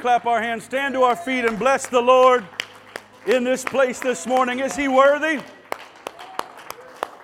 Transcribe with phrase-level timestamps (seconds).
[0.00, 2.42] Clap our hands, stand to our feet, and bless the Lord
[3.26, 4.60] in this place this morning.
[4.60, 5.42] Is He worthy?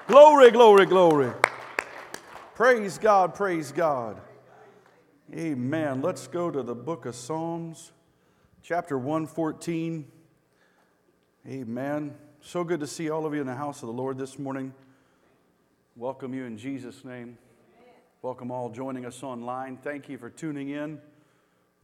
[0.07, 1.33] Glory, glory, glory.
[2.55, 4.21] Praise God, praise God.
[5.35, 6.03] Amen.
[6.03, 7.93] Let's go to the book of Psalms,
[8.63, 10.07] chapter 114.
[11.49, 12.15] Amen.
[12.43, 14.75] So good to see all of you in the house of the Lord this morning.
[15.97, 17.39] Welcome you in Jesus' name.
[18.21, 19.79] Welcome all joining us online.
[19.79, 21.01] Thank you for tuning in.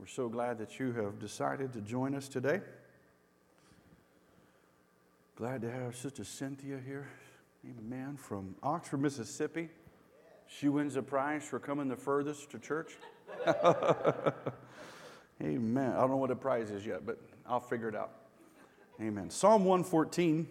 [0.02, 2.60] We're so glad that you have decided to join us today.
[5.36, 7.06] Glad to have Sister Cynthia here.
[7.64, 8.16] Amen.
[8.16, 9.68] From Oxford, Mississippi.
[10.48, 12.94] She wins a prize for coming the furthest to church.
[15.40, 15.92] Amen.
[15.92, 18.10] I don't know what the prize is yet, but I'll figure it out.
[19.00, 19.30] Amen.
[19.30, 20.48] Psalm 114,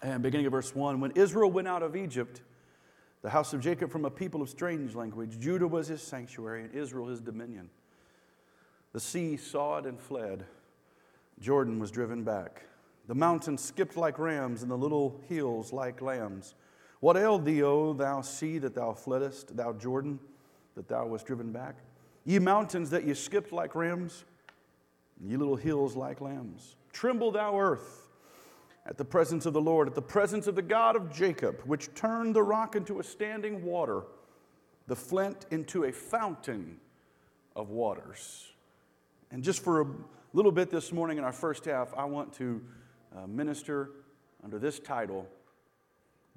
[0.00, 2.40] and uh, beginning of verse 1 When Israel went out of Egypt,
[3.20, 6.74] the house of Jacob from a people of strange language, Judah was his sanctuary, and
[6.74, 7.68] Israel his dominion.
[8.92, 10.44] The sea saw it and fled.
[11.38, 12.64] Jordan was driven back.
[13.06, 16.54] The mountains skipped like rams, and the little hills like lambs.
[17.00, 20.18] What ailed thee, O thou sea, that thou fleddest, thou Jordan,
[20.74, 21.76] that thou wast driven back?
[22.24, 24.24] Ye mountains that ye skipped like rams,
[25.20, 26.76] ye little hills like lambs.
[26.92, 28.08] Tremble, thou earth,
[28.86, 31.94] at the presence of the Lord, at the presence of the God of Jacob, which
[31.94, 34.02] turned the rock into a standing water,
[34.86, 36.78] the flint into a fountain
[37.56, 38.49] of waters.
[39.32, 39.86] And just for a
[40.32, 42.60] little bit this morning in our first half, I want to
[43.16, 43.90] uh, minister
[44.42, 45.24] under this title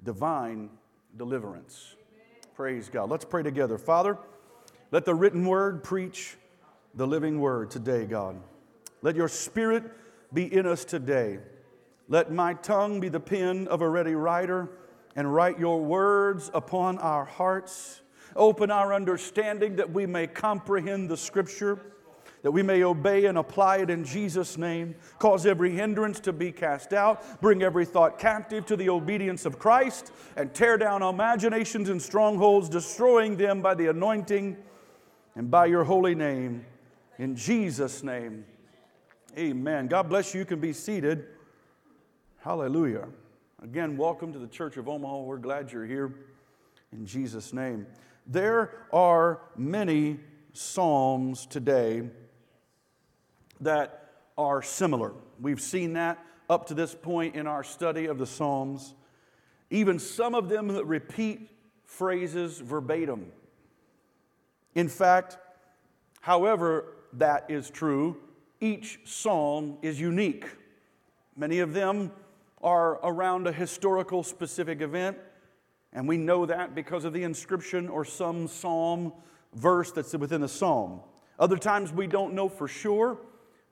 [0.04, 0.70] Divine
[1.16, 1.96] Deliverance.
[1.96, 2.52] Amen.
[2.54, 3.10] Praise God.
[3.10, 3.78] Let's pray together.
[3.78, 4.16] Father,
[4.92, 6.36] let the written word preach
[6.94, 8.36] the living word today, God.
[9.02, 9.82] Let your spirit
[10.32, 11.40] be in us today.
[12.08, 14.68] Let my tongue be the pen of a ready writer
[15.16, 18.02] and write your words upon our hearts.
[18.36, 21.80] Open our understanding that we may comprehend the scripture
[22.44, 24.94] that we may obey and apply it in Jesus' name.
[25.18, 27.40] Cause every hindrance to be cast out.
[27.40, 32.68] Bring every thought captive to the obedience of Christ and tear down imaginations and strongholds,
[32.68, 34.58] destroying them by the anointing
[35.34, 36.66] and by your holy name.
[37.18, 38.44] In Jesus' name,
[39.38, 39.86] amen.
[39.86, 40.40] God bless you.
[40.40, 41.24] You can be seated.
[42.40, 43.08] Hallelujah.
[43.62, 45.20] Again, welcome to the Church of Omaha.
[45.20, 46.14] We're glad you're here
[46.92, 47.86] in Jesus' name.
[48.26, 50.20] There are many
[50.52, 52.02] Psalms today
[53.64, 55.12] that are similar.
[55.40, 58.94] We've seen that up to this point in our study of the Psalms.
[59.70, 61.50] Even some of them that repeat
[61.84, 63.32] phrases verbatim.
[64.74, 65.38] In fact,
[66.20, 68.16] however that is true,
[68.60, 70.46] each psalm is unique.
[71.36, 72.10] Many of them
[72.62, 75.18] are around a historical specific event,
[75.92, 79.12] and we know that because of the inscription or some psalm
[79.54, 81.00] verse that's within the psalm.
[81.38, 83.18] Other times we don't know for sure,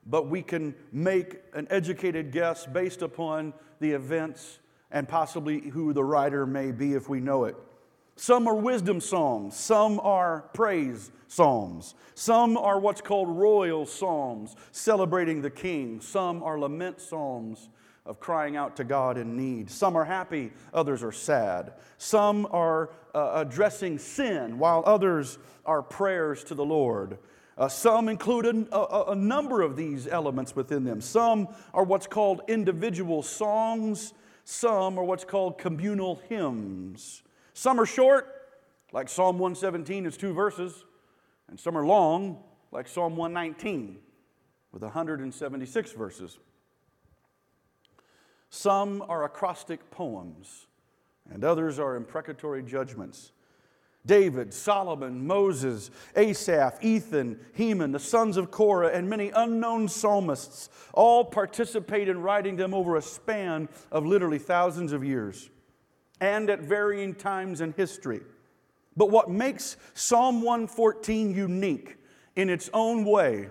[0.05, 4.59] but we can make an educated guess based upon the events
[4.91, 7.55] and possibly who the writer may be if we know it.
[8.15, 15.41] Some are wisdom psalms, some are praise psalms, some are what's called royal psalms, celebrating
[15.41, 17.69] the king, some are lament psalms
[18.05, 19.69] of crying out to God in need.
[19.69, 21.73] Some are happy, others are sad.
[21.97, 27.17] Some are uh, addressing sin, while others are prayers to the Lord.
[27.57, 30.99] Uh, some include a, a, a, number of these elements within them.
[30.99, 37.21] Some are what's called individual songs, some are what's called communal hymns.
[37.53, 38.27] Some are short,
[38.91, 40.83] like Psalm 117 is two verses,
[41.47, 43.99] and some are long, like Psalm 119
[44.71, 46.39] with 176 verses.
[48.49, 50.67] Some are acrostic poems,
[51.31, 53.32] and others are imprecatory judgments.
[54.05, 61.23] David, Solomon, Moses, Asaph, Ethan, Heman, the sons of Korah, and many unknown psalmists all
[61.23, 65.49] participate in writing them over a span of literally thousands of years
[66.19, 68.21] and at varying times in history.
[68.97, 71.97] But what makes Psalm 114 unique
[72.35, 73.49] in its own way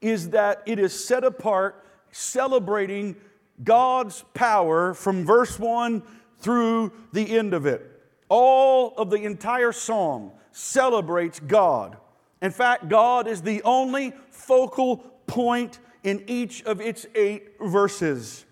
[0.00, 3.16] is that it is set apart celebrating
[3.62, 6.02] God's power from verse 1
[6.38, 7.99] through the end of it
[8.30, 11.98] all of the entire psalm celebrates God.
[12.40, 18.46] In fact, God is the only focal point in each of its eight verses.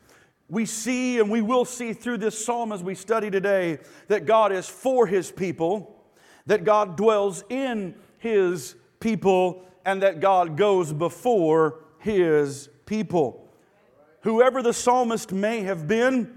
[0.51, 3.79] We see and we will see through this psalm as we study today
[4.09, 6.05] that God is for his people,
[6.47, 13.49] that God dwells in his people, and that God goes before his people.
[14.23, 16.37] Whoever the psalmist may have been,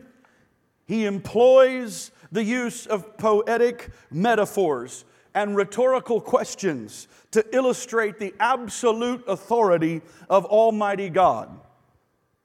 [0.85, 10.01] he employs the use of poetic metaphors and rhetorical questions to illustrate the absolute authority
[10.29, 11.49] of Almighty God.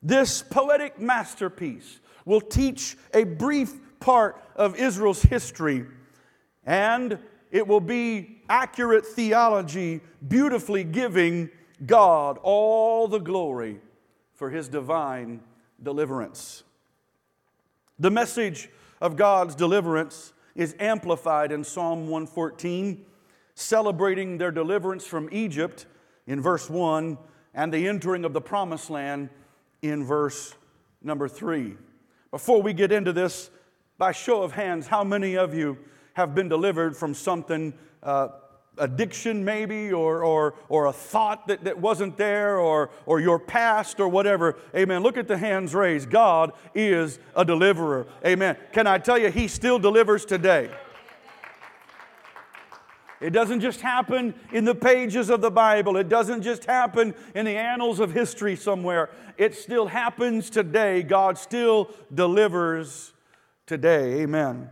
[0.03, 5.85] This poetic masterpiece will teach a brief part of Israel's history,
[6.65, 7.19] and
[7.51, 11.51] it will be accurate theology, beautifully giving
[11.85, 13.81] God all the glory
[14.35, 15.41] for his divine
[15.83, 16.63] deliverance.
[17.99, 18.69] The message
[19.01, 23.05] of God's deliverance is amplified in Psalm 114,
[23.55, 25.87] celebrating their deliverance from Egypt
[26.27, 27.19] in verse 1
[27.55, 29.29] and the entering of the promised land
[29.83, 30.55] in verse
[31.03, 31.75] number 3.
[32.31, 33.51] Before we get into this,
[33.99, 35.79] by show of hands, how many of you
[36.15, 37.73] have been delivered from something
[38.03, 38.29] uh,
[38.79, 44.01] addiction maybe or, or, or a thought that, that wasn't there or, or your past
[44.01, 48.99] or whatever amen look at the hands raised god is a deliverer amen can i
[48.99, 50.71] tell you he still delivers today
[53.21, 55.97] it doesn't just happen in the pages of the Bible.
[55.97, 59.11] It doesn't just happen in the annals of history somewhere.
[59.39, 61.03] It still happens today.
[61.03, 63.15] God still delivers
[63.67, 64.23] today.
[64.23, 64.69] Amen.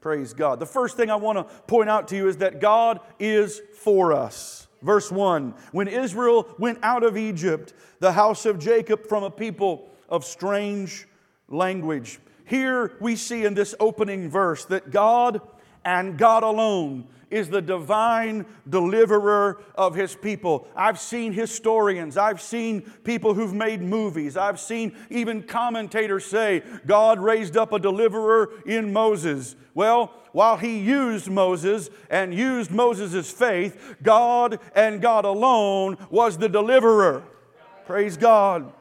[0.00, 0.60] Praise God.
[0.60, 4.12] The first thing I want to point out to you is that God is for
[4.12, 4.68] us.
[4.82, 9.90] Verse 1 When Israel went out of Egypt, the house of Jacob from a people
[10.08, 11.08] of strange
[11.48, 12.20] language.
[12.44, 15.40] Here we see in this opening verse that God
[15.84, 20.66] and God alone is the divine deliverer of his people.
[20.74, 27.18] I've seen historians, I've seen people who've made movies, I've seen even commentators say God
[27.18, 29.56] raised up a deliverer in Moses.
[29.74, 36.48] Well, while he used Moses and used Moses' faith, God and God alone was the
[36.48, 37.22] deliverer.
[37.86, 38.72] Praise God.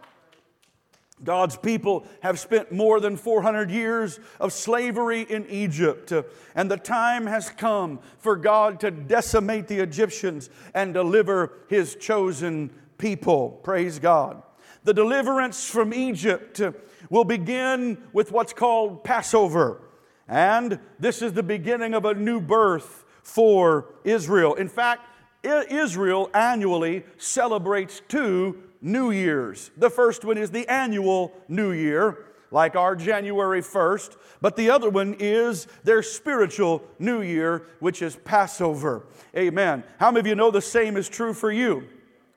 [1.24, 6.14] God's people have spent more than 400 years of slavery in Egypt,
[6.54, 12.70] and the time has come for God to decimate the Egyptians and deliver his chosen
[13.00, 13.60] people.
[13.64, 14.44] Praise God.
[14.84, 16.62] The deliverance from Egypt
[17.10, 19.82] will begin with what's called Passover,
[20.28, 24.54] and this is the beginning of a new birth for Israel.
[24.54, 25.02] In fact,
[25.44, 29.72] Israel annually celebrates two New Year's.
[29.78, 34.90] The first one is the annual New Year, like our January 1st, but the other
[34.90, 39.04] one is their spiritual New Year, which is Passover.
[39.36, 39.84] Amen.
[40.00, 41.88] How many of you know the same is true for you?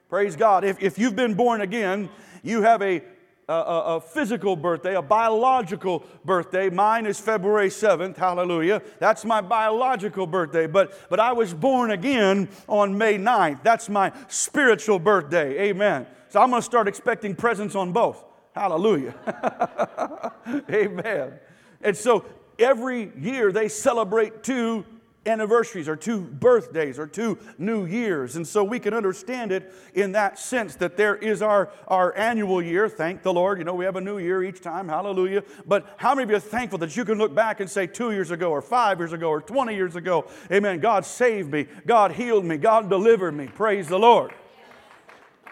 [0.08, 0.64] Praise God.
[0.64, 2.08] If, if you've been born again,
[2.42, 3.02] you have a
[3.50, 6.70] a, a, physical birthday, a biological birthday.
[6.70, 8.16] Mine is February 7th.
[8.16, 8.80] Hallelujah.
[9.00, 10.66] That's my biological birthday.
[10.68, 13.64] But, but I was born again on May 9th.
[13.64, 15.68] That's my spiritual birthday.
[15.68, 16.06] Amen.
[16.30, 18.24] So I'm going to start expecting presents on both.
[18.54, 19.14] Hallelujah.
[20.70, 21.32] Amen.
[21.82, 22.24] And so
[22.58, 24.84] every year they celebrate two
[25.26, 28.36] anniversaries or two birthdays or two new years.
[28.36, 32.62] And so we can understand it in that sense that there is our, our annual
[32.62, 32.88] year.
[32.88, 33.58] Thank the Lord.
[33.58, 34.88] You know, we have a new year each time.
[34.88, 35.42] Hallelujah.
[35.66, 38.12] But how many of you are thankful that you can look back and say two
[38.12, 42.12] years ago or five years ago or 20 years ago, Amen, God saved me, God
[42.12, 43.48] healed me, God delivered me.
[43.48, 44.32] Praise the Lord.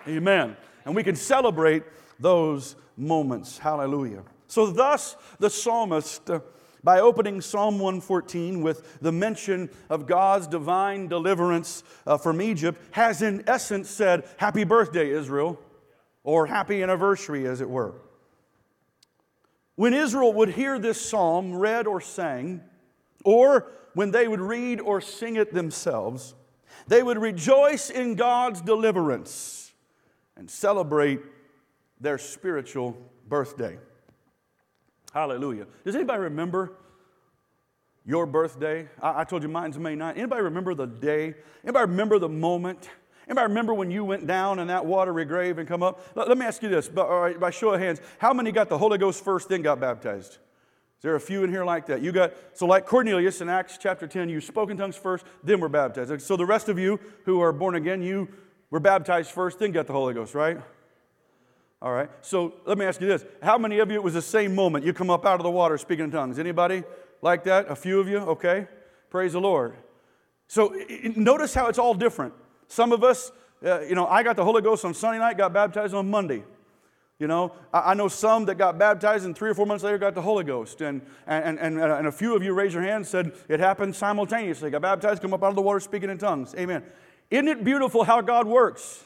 [0.07, 0.57] Amen.
[0.88, 1.82] And we can celebrate
[2.19, 3.58] those moments.
[3.58, 4.23] Hallelujah.
[4.46, 6.31] So, thus, the psalmist.
[6.31, 6.40] Uh,
[6.82, 13.20] by opening Psalm 114 with the mention of God's divine deliverance uh, from Egypt, has
[13.20, 15.61] in essence said, Happy birthday, Israel,
[16.23, 17.96] or happy anniversary, as it were.
[19.75, 22.62] When Israel would hear this psalm read or sang,
[23.25, 26.35] or when they would read or sing it themselves,
[26.87, 29.68] they would rejoice in God's deliverance
[30.38, 31.21] and celebrate
[32.00, 32.97] their spiritual
[33.28, 33.76] birthday.
[35.12, 35.66] Hallelujah.
[35.85, 36.73] Does anybody remember
[38.07, 38.88] your birthday?
[39.02, 40.16] I, I told you mine's May 9th.
[40.16, 41.35] Anybody remember the day?
[41.64, 42.88] Anybody remember the moment?
[43.26, 46.00] Anybody remember when you went down in that watery grave and come up?
[46.14, 48.78] Let, let me ask you this, by, by show of hands, how many got the
[48.78, 50.33] Holy Ghost first, then got baptized?
[50.33, 52.00] Is there a few in here like that?
[52.00, 55.61] You got so like Cornelius in Acts chapter 10, you spoke in tongues first, then
[55.61, 56.21] were baptized.
[56.23, 58.28] So the rest of you who are born again, you
[58.71, 60.59] were baptized first, then got the Holy Ghost, right?
[61.81, 62.11] All right.
[62.23, 63.25] So let me ask you this.
[63.43, 65.51] How many of you it was the same moment you come up out of the
[65.51, 66.39] water speaking in tongues?
[66.39, 66.83] Anybody
[67.23, 67.71] like that?
[67.71, 68.19] A few of you?
[68.19, 68.67] Okay.
[69.11, 69.77] Praise the Lord.
[70.49, 70.75] So
[71.15, 72.35] notice how it's all different.
[72.67, 73.31] Some of us,
[73.65, 76.43] uh, you know, I got the Holy Ghost on Sunday night, got baptized on Monday.
[77.19, 79.99] You know, I, I know some that got baptized and three or four months later
[79.99, 80.81] got the Holy Ghost.
[80.81, 83.95] And, and, and, and a few of you raised your hand and said it happened
[83.95, 84.71] simultaneously.
[84.71, 86.55] Got baptized, come up out of the water speaking in tongues.
[86.57, 86.83] Amen.
[87.30, 89.04] Isn't it beautiful how God works?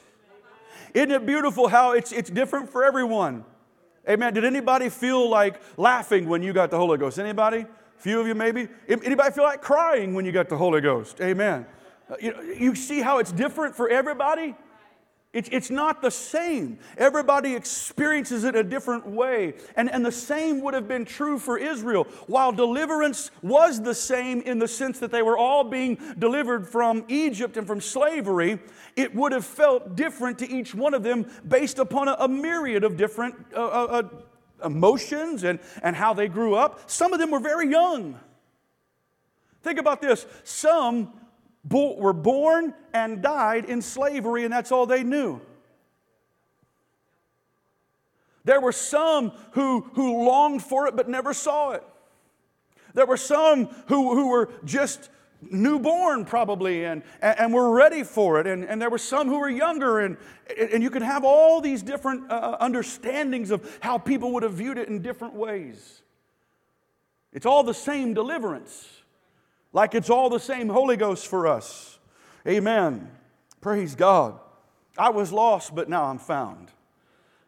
[0.94, 3.44] Isn't it beautiful how it's, it's different for everyone?
[4.08, 4.34] Amen.
[4.34, 7.18] Did anybody feel like laughing when you got the Holy Ghost?
[7.18, 7.58] Anybody?
[7.58, 8.68] A few of you maybe?
[8.88, 11.20] Anybody feel like crying when you got the Holy Ghost?
[11.20, 11.66] Amen.
[12.10, 14.54] Uh, you, you see how it's different for everybody?
[15.32, 16.78] It's, it's not the same.
[16.98, 19.54] Everybody experiences it a different way.
[19.76, 22.04] And, and the same would have been true for Israel.
[22.26, 27.04] While deliverance was the same in the sense that they were all being delivered from
[27.08, 28.58] Egypt and from slavery,
[28.94, 32.84] it would have felt different to each one of them based upon a, a myriad
[32.84, 34.02] of different uh, uh, uh
[34.66, 36.88] emotions and, and how they grew up.
[36.90, 38.20] Some of them were very young.
[39.62, 40.26] Think about this.
[40.44, 41.12] Some
[41.64, 45.40] bo- were born and died in slavery, and that's all they knew.
[48.44, 51.84] There were some who, who longed for it but never saw it.
[52.94, 55.08] There were some who, who were just
[55.50, 58.46] newborn, probably, and, and, were ready for it.
[58.46, 60.16] And, and there were some who were younger, and,
[60.56, 64.52] and you could have all these different uh, uh, understandings of how people would have
[64.52, 66.02] viewed it in different ways.
[67.32, 69.01] It's all the same deliverance.
[69.72, 71.98] Like it's all the same Holy Ghost for us.
[72.46, 73.10] Amen.
[73.60, 74.38] Praise God.
[74.98, 76.70] I was lost, but now I'm found.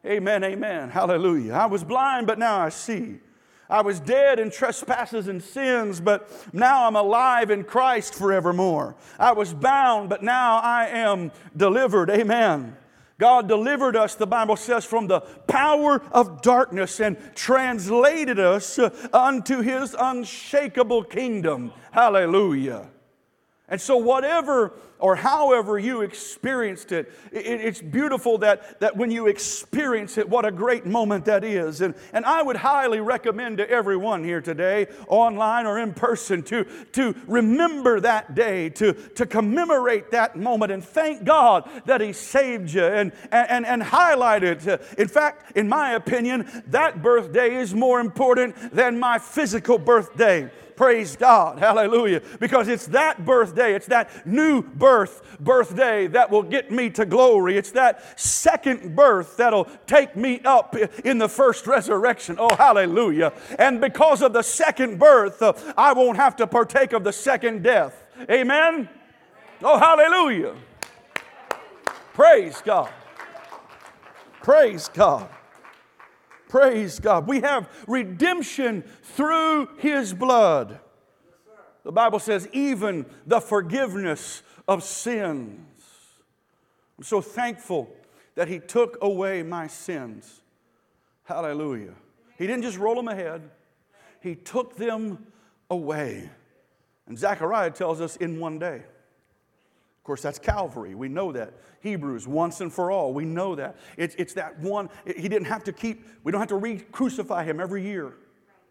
[0.07, 0.91] Amen, amen.
[0.91, 1.55] Hallelujah.
[1.55, 3.21] I was blind, but now I see.
[3.69, 8.95] I was dead in trespasses and sins, but now I'm alive in Christ forevermore.
[9.19, 12.11] I was bound, but now I am delivered.
[12.11, 12.77] Amen.
[13.19, 18.91] God delivered us, the Bible says, from the power of darkness and translated us uh,
[19.13, 21.73] unto his unshakable kingdom.
[21.93, 22.89] Hallelujah.
[23.75, 29.27] And so, whatever or however you experienced it, it, it's beautiful that, that when you
[29.27, 31.81] experience it, what a great moment that is.
[31.81, 36.63] And, and I would highly recommend to everyone here today, online or in person, to,
[36.93, 42.73] to remember that day, to, to commemorate that moment, and thank God that He saved
[42.73, 44.65] you and, and, and highlight it.
[44.97, 50.49] In fact, in my opinion, that birthday is more important than my physical birthday.
[50.77, 51.59] Praise God.
[51.59, 52.21] Hallelujah.
[52.41, 57.57] Because it's that birthday, it's that new birth birthday that will get me to glory.
[57.57, 62.37] It's that second birth that'll take me up in the first resurrection.
[62.39, 63.33] Oh, hallelujah.
[63.59, 65.43] And because of the second birth,
[65.77, 68.03] I won't have to partake of the second death.
[68.31, 68.89] Amen.
[69.63, 70.55] Oh, hallelujah.
[72.13, 72.91] Praise God.
[74.43, 75.29] Praise God.
[76.55, 77.27] Praise God.
[77.27, 80.79] We have redemption through His blood.
[81.83, 85.59] The Bible says, even the forgiveness of sins.
[86.97, 87.93] I'm so thankful
[88.37, 90.43] that He took away my sins.
[91.25, 91.95] Hallelujah.
[92.39, 93.51] He didn't just roll them ahead,
[94.21, 95.27] He took them
[95.69, 96.31] away.
[97.09, 98.85] And Zechariah tells us in one day.
[100.05, 100.95] Of course, that's Calvary.
[100.95, 101.55] We know that.
[101.81, 103.15] Hebrews, once and for all.
[103.15, 103.77] We know that.
[103.97, 104.91] It's, it's that one.
[105.07, 108.13] He didn't have to keep, we don't have to re crucify him every year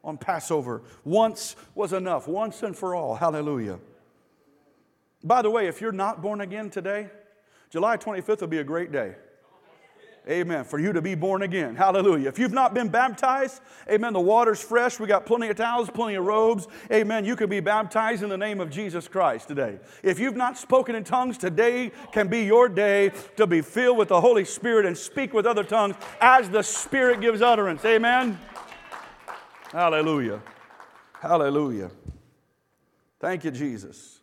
[0.04, 0.84] on Passover.
[1.04, 3.16] Once was enough, once and for all.
[3.16, 3.80] Hallelujah.
[5.24, 7.10] By the way, if you're not born again today,
[7.72, 9.16] July 25th will be a great day.
[10.30, 10.64] Amen.
[10.64, 11.76] For you to be born again.
[11.76, 12.30] Hallelujah.
[12.30, 14.98] If you've not been baptized, amen, the water's fresh.
[14.98, 16.68] We got plenty of towels, plenty of robes.
[16.90, 17.26] Amen.
[17.26, 19.80] You can be baptized in the name of Jesus Christ today.
[20.02, 24.08] If you've not spoken in tongues, today can be your day to be filled with
[24.08, 27.84] the Holy Spirit and speak with other tongues as the Spirit gives utterance.
[27.84, 28.40] Amen.
[29.74, 30.42] Hallelujah.
[31.20, 31.92] Hallelujah.
[33.20, 34.22] Thank you, Jesus.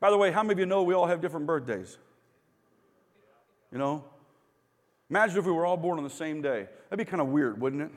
[0.00, 1.96] By the way, how many of you know we all have different birthdays?
[3.70, 4.04] You know,
[5.08, 6.66] Imagine if we were all born on the same day.
[6.90, 7.90] That'd be kind of weird, wouldn't it?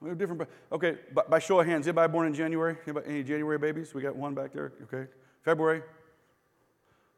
[0.00, 0.48] We have different.
[0.72, 2.76] Okay, by, by, show of hands, anybody born in January?
[2.86, 3.92] Anybody, any January babies?
[3.92, 4.72] We got one back there.
[4.84, 5.10] Okay,
[5.44, 5.82] February,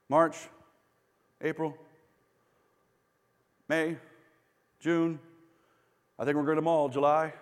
[0.09, 0.37] March,
[1.41, 1.77] April,
[3.69, 3.97] May,
[4.81, 5.21] June.
[6.19, 6.89] I think we're going to them all.
[6.89, 7.33] July.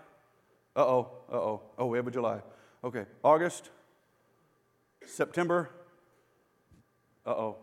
[0.77, 1.11] Uh oh.
[1.33, 1.63] Uh oh.
[1.79, 2.43] Oh, we have a July.
[2.85, 3.71] Okay, August,
[5.07, 5.71] September.
[7.25, 7.57] Uh oh.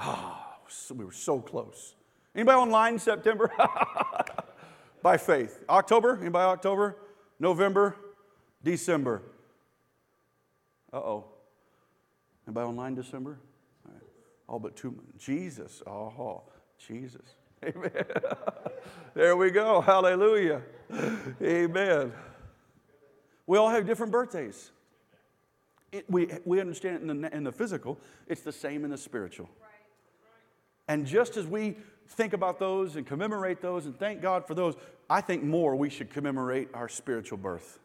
[0.00, 0.41] Ah
[0.94, 1.94] we were so close.
[2.34, 3.50] Anybody online September?
[5.02, 5.64] By faith.
[5.68, 6.18] October?
[6.20, 6.96] Anybody October?
[7.38, 7.96] November?
[8.62, 9.22] December?
[10.92, 11.24] Uh oh.
[12.46, 13.38] Anybody online December?
[14.48, 14.98] All but two.
[15.18, 15.82] Jesus.
[15.86, 16.42] Oh,
[16.78, 17.36] Jesus.
[17.64, 17.90] Amen.
[19.14, 19.80] there we go.
[19.80, 20.62] Hallelujah.
[21.40, 22.12] Amen.
[23.46, 24.70] We all have different birthdays.
[25.92, 28.98] It, we, we understand it in the, in the physical, it's the same in the
[28.98, 29.48] spiritual.
[30.92, 34.74] And just as we think about those and commemorate those and thank God for those,
[35.08, 37.78] I think more we should commemorate our spiritual birth.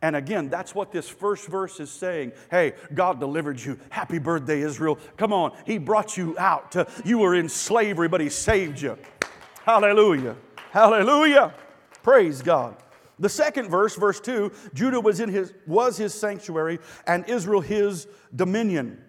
[0.00, 2.32] And again, that's what this first verse is saying.
[2.50, 3.78] Hey, God delivered you.
[3.90, 4.98] Happy birthday, Israel.
[5.18, 5.52] Come on.
[5.66, 6.74] He brought you out.
[7.04, 8.96] You were in slavery, but He saved you.
[9.66, 10.34] Hallelujah.
[10.70, 11.52] Hallelujah.
[12.02, 12.74] Praise God.
[13.18, 18.08] The second verse, verse 2, Judah was, in his, was his sanctuary and Israel his
[18.34, 19.04] dominion.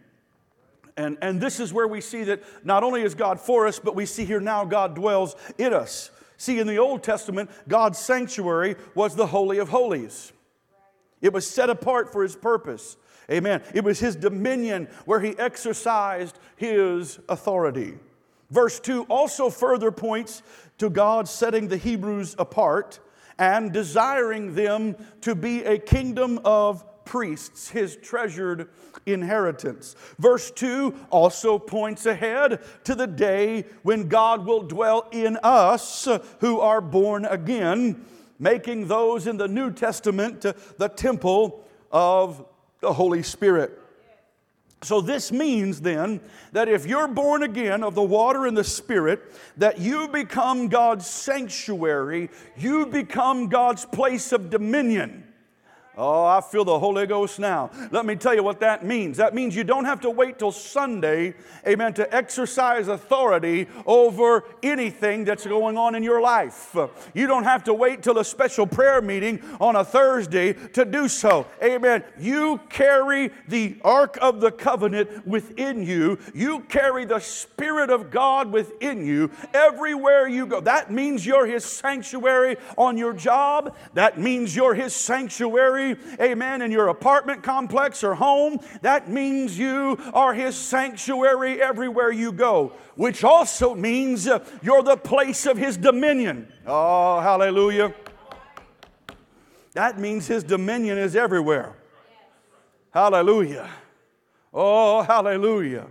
[0.98, 3.96] And, and this is where we see that not only is God for us, but
[3.96, 6.12] we see here now God dwells in us.
[6.38, 10.34] See, in the Old Testament, God's sanctuary was the Holy of Holies.
[11.22, 12.98] It was set apart for his purpose.
[13.30, 13.62] Amen.
[13.74, 17.94] It was his dominion where he exercised his authority.
[18.50, 20.44] Verse 2 also further points
[20.80, 23.00] to God setting the Hebrews apart
[23.38, 28.70] and desiring them to be a kingdom of priests, his treasured
[29.06, 29.96] inheritance.
[30.20, 36.08] Verse 2 also points ahead to the day when God will dwell in us
[36.40, 38.06] who are born again,
[38.40, 42.46] making those in the New Testament the temple of
[42.80, 43.78] the Holy Spirit.
[44.84, 46.22] So, this means then
[46.54, 49.22] that if you're born again of the water and the Spirit,
[49.58, 55.31] that you become God's sanctuary, you become God's place of dominion.
[55.98, 57.70] Oh, I feel the Holy Ghost now.
[57.92, 59.18] Let me tell you what that means.
[59.18, 61.34] That means you don't have to wait till Sunday,
[61.68, 66.78] amen, to exercise authority over anything that's going on in your life.
[67.14, 71.10] You don't have to wait till a special prayer meeting on a Thursday to do
[71.10, 71.46] so.
[71.62, 72.06] Amen.
[72.18, 78.54] You carry the Ark of the Covenant within you, you carry the Spirit of God
[78.54, 80.62] within you everywhere you go.
[80.62, 85.81] That means you're His sanctuary on your job, that means you're His sanctuary
[86.20, 88.60] amen, in your apartment complex or home.
[88.82, 94.98] That means you are His sanctuary everywhere you go, which also means uh, you're the
[94.98, 96.52] place of His dominion.
[96.66, 97.94] Oh, hallelujah.
[99.74, 101.76] That means His dominion is everywhere.
[102.92, 103.70] Hallelujah.
[104.54, 105.88] Oh, hallelujah.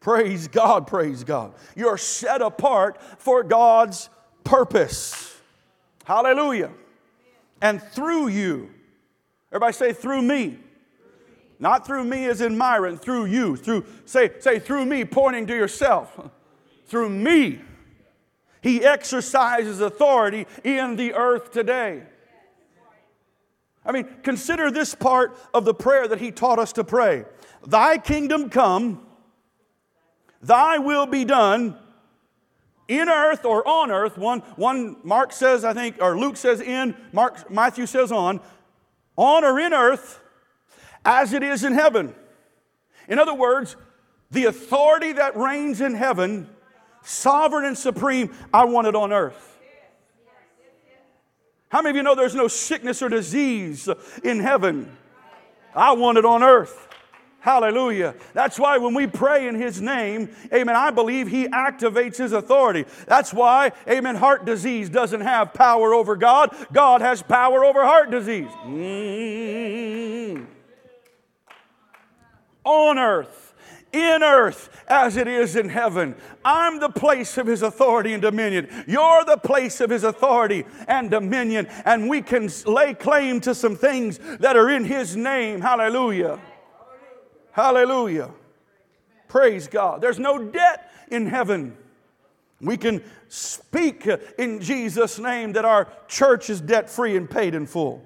[0.00, 1.54] Praise God, praise God.
[1.74, 4.10] You're set apart for God's
[4.42, 5.34] purpose.
[6.04, 6.70] Hallelujah.
[7.62, 8.73] And through you,
[9.54, 10.58] Everybody say, through me.
[11.60, 13.56] Not through me as in Myron, through you.
[13.56, 16.18] Through say, say through me, pointing to yourself.
[16.86, 17.60] through me.
[18.60, 22.02] He exercises authority in the earth today.
[23.86, 27.24] I mean, consider this part of the prayer that he taught us to pray.
[27.64, 29.06] Thy kingdom come,
[30.42, 31.78] thy will be done
[32.88, 34.18] in earth or on earth.
[34.18, 38.40] One, one Mark says, I think, or Luke says in, Mark, Matthew says on,
[39.16, 40.20] on or in earth
[41.04, 42.14] as it is in heaven.
[43.08, 43.76] In other words,
[44.30, 46.48] the authority that reigns in heaven,
[47.02, 49.58] sovereign and supreme, I want it on earth.
[51.68, 53.88] How many of you know there's no sickness or disease
[54.22, 54.96] in heaven?
[55.74, 56.88] I want it on earth.
[57.44, 58.14] Hallelujah.
[58.32, 62.86] That's why when we pray in His name, amen, I believe He activates His authority.
[63.06, 66.56] That's why, amen, heart disease doesn't have power over God.
[66.72, 68.48] God has power over heart disease.
[68.64, 70.46] Mm.
[72.64, 73.54] On earth,
[73.92, 76.14] in earth as it is in heaven.
[76.46, 78.70] I'm the place of his authority and dominion.
[78.86, 81.66] You're the place of his authority and dominion.
[81.84, 85.60] And we can lay claim to some things that are in his name.
[85.60, 86.40] Hallelujah.
[87.54, 88.32] Hallelujah.
[89.28, 90.00] Praise God.
[90.00, 91.76] There's no debt in heaven.
[92.60, 97.66] We can speak in Jesus' name that our church is debt free and paid in
[97.66, 98.04] full.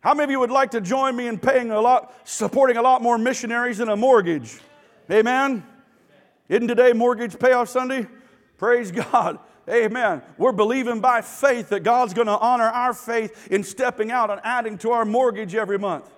[0.00, 2.82] How many of you would like to join me in paying a lot, supporting a
[2.82, 4.60] lot more missionaries than a mortgage?
[5.10, 5.64] Amen.
[6.50, 8.06] Isn't today Mortgage Payoff Sunday?
[8.58, 9.38] Praise God.
[9.66, 10.20] Amen.
[10.36, 14.42] We're believing by faith that God's going to honor our faith in stepping out and
[14.44, 16.10] adding to our mortgage every month.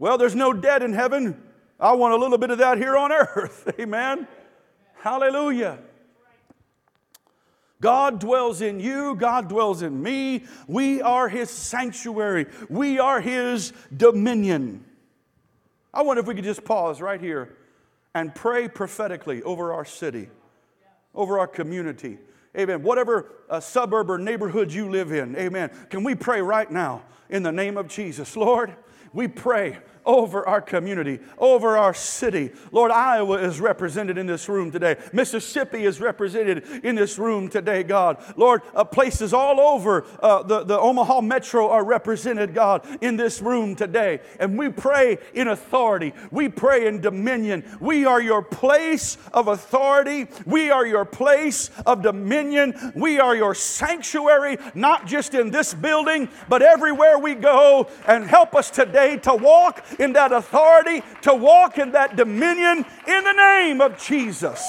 [0.00, 1.40] Well, there's no debt in heaven.
[1.78, 3.70] I want a little bit of that here on earth.
[3.78, 4.26] Amen.
[4.94, 5.78] Hallelujah.
[7.82, 10.44] God dwells in you, God dwells in me.
[10.66, 14.84] We are His sanctuary, we are His dominion.
[15.92, 17.56] I wonder if we could just pause right here
[18.14, 20.28] and pray prophetically over our city,
[21.14, 22.18] over our community.
[22.56, 22.82] Amen.
[22.82, 25.70] Whatever uh, suburb or neighborhood you live in, amen.
[25.90, 28.36] Can we pray right now in the name of Jesus?
[28.36, 28.74] Lord,
[29.12, 29.78] we pray
[30.10, 32.50] over our community, over our city.
[32.72, 34.96] Lord, Iowa is represented in this room today.
[35.12, 38.16] Mississippi is represented in this room today, God.
[38.36, 43.40] Lord, uh, places all over uh, the, the Omaha metro are represented, God, in this
[43.40, 44.18] room today.
[44.40, 47.62] And we pray in authority, we pray in dominion.
[47.78, 53.54] We are your place of authority, we are your place of dominion, we are your
[53.54, 57.88] sanctuary, not just in this building, but everywhere we go.
[58.08, 63.24] And help us today to walk in that authority, to walk in that dominion in
[63.24, 64.60] the name of Jesus.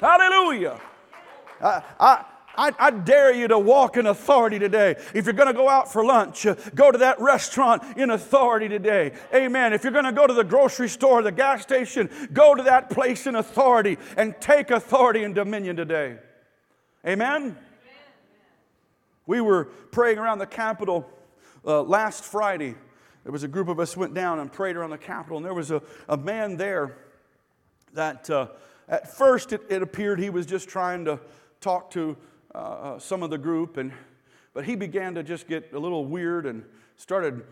[0.00, 0.80] Hallelujah.
[1.60, 2.24] I,
[2.56, 4.96] I, I, dare you to walk in authority today.
[5.12, 8.68] If you're going to go out for lunch, uh, go to that restaurant in authority
[8.68, 9.12] today.
[9.34, 9.72] Amen.
[9.72, 12.90] If you're going to go to the grocery store, the gas station, go to that
[12.90, 16.18] place in authority and take authority and dominion today.
[17.06, 17.56] Amen.
[19.26, 21.08] We were praying around the Capitol
[21.64, 22.76] uh, last Friday.
[23.28, 25.52] There was a group of us went down and prayed around the Capitol, and there
[25.52, 26.96] was a, a man there
[27.92, 28.46] that uh,
[28.88, 31.20] at first it, it, appeared he was just trying to
[31.60, 32.16] talk to
[32.54, 33.92] uh, uh, some of the group, and,
[34.54, 36.64] but he began to just get a little weird and
[36.96, 37.44] started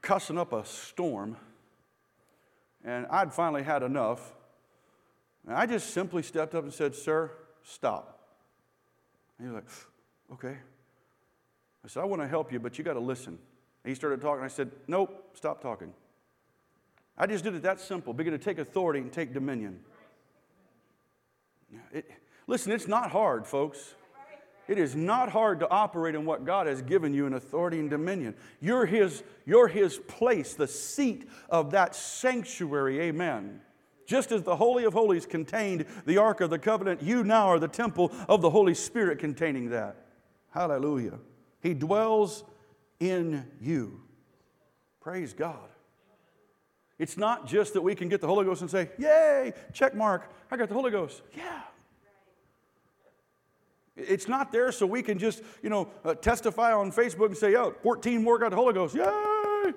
[0.00, 1.36] cussing up a storm.
[2.82, 4.32] And I'd finally had enough.
[5.46, 7.30] And I just simply stepped up and said, Sir,
[7.62, 8.26] stop.
[9.38, 9.70] And he was like,
[10.32, 10.56] Okay.
[11.84, 13.38] I said, I want to help you, but you got to listen.
[13.84, 14.44] And he started talking.
[14.44, 15.92] I said, Nope, stop talking.
[17.16, 18.12] I just did it that simple.
[18.14, 19.80] Begin to take authority and take dominion.
[21.92, 22.10] It,
[22.46, 23.94] listen, it's not hard, folks.
[24.68, 27.90] It is not hard to operate in what God has given you in authority and
[27.90, 28.36] dominion.
[28.60, 33.00] You're His, you're his place, the seat of that sanctuary.
[33.00, 33.60] Amen.
[34.06, 37.58] Just as the Holy of Holies contained the Ark of the Covenant, you now are
[37.58, 39.96] the temple of the Holy Spirit containing that.
[40.50, 41.18] Hallelujah.
[41.60, 42.44] He dwells
[43.00, 44.00] in you.
[45.00, 45.68] Praise God.
[46.98, 50.30] It's not just that we can get the Holy Ghost and say, Yay, check mark,
[50.50, 51.22] I got the Holy Ghost.
[51.34, 51.62] Yeah.
[53.96, 57.54] It's not there so we can just, you know, uh, testify on Facebook and say,
[57.56, 58.94] oh, 14 more got the Holy Ghost.
[58.94, 59.72] Yay!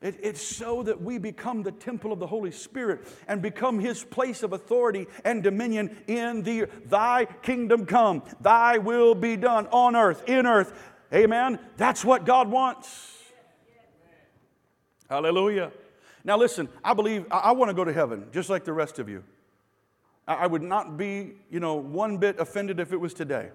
[0.00, 4.02] It, it's so that we become the temple of the Holy Spirit and become His
[4.02, 9.94] place of authority and dominion in the Thy kingdom come, Thy will be done on
[9.94, 10.72] earth, in earth.
[11.12, 11.58] Amen.
[11.76, 13.18] That's what God wants.
[15.08, 15.72] Hallelujah.
[16.24, 18.98] Now, listen, I believe I, I want to go to heaven just like the rest
[18.98, 19.22] of you.
[20.26, 23.50] I, I would not be, you know, one bit offended if it was today.